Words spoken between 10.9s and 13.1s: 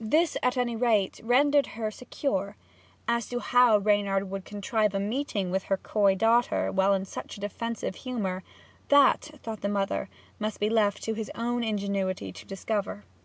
to his own ingenuity to discover.